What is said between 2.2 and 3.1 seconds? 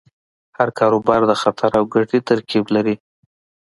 ترکیب لري.